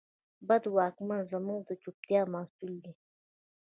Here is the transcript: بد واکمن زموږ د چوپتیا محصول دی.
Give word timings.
بد 0.47 0.63
واکمن 0.75 1.21
زموږ 1.31 1.61
د 1.65 1.71
چوپتیا 1.81 2.21
محصول 2.33 2.73
دی. 2.83 2.93